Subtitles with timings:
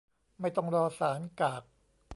[0.39, 1.63] ไม่ต้องรอศาล กาก